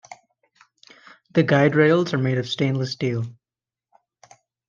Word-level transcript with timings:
The 1.29 1.43
guide 1.43 1.75
rails 1.75 2.11
are 2.11 2.17
made 2.17 2.39
of 2.39 2.49
stainless 2.49 2.93
steel. 2.93 3.23